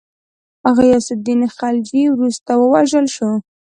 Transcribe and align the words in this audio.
غیاث 0.77 1.07
االدین 1.13 1.41
خلجي 1.55 2.03
وروسته 2.09 2.51
ووژل 2.57 3.05
شو. 3.15 3.29